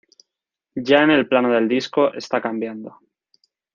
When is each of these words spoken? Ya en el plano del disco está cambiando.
Ya 0.73 0.97
en 1.03 1.11
el 1.11 1.27
plano 1.27 1.53
del 1.53 1.67
disco 1.67 2.11
está 2.11 2.41
cambiando. 2.41 2.97